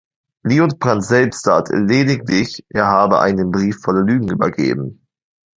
[0.41, 5.05] Liutprand selbst sagt lediglich, er habe einen „Brief voller Lügen“ übergeben.